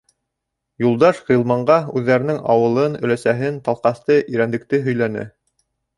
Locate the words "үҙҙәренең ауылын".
2.01-2.95